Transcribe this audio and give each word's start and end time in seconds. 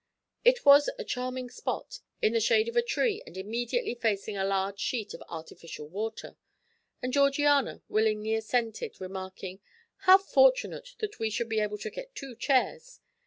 It 0.43 0.65
was 0.65 0.89
a 0.97 1.03
charming 1.03 1.51
spot, 1.51 1.99
in 2.23 2.33
the 2.33 2.39
shade 2.39 2.67
of 2.67 2.75
a 2.75 2.81
tree 2.81 3.21
and 3.27 3.37
immediately 3.37 3.93
facing 3.93 4.35
a 4.35 4.43
large 4.43 4.79
sheet 4.79 5.13
of 5.13 5.21
artificial 5.29 5.87
water, 5.89 6.37
and 7.03 7.13
Georgiana 7.13 7.83
willingly 7.87 8.33
assented, 8.33 8.99
remarking: 8.99 9.59
"How 10.07 10.17
fortunate 10.17 10.95
that 11.01 11.19
we 11.19 11.29
should 11.29 11.49
be 11.49 11.59
able 11.59 11.77
to 11.77 11.91
get 11.91 12.15
two 12.15 12.35
chairs. 12.35 12.99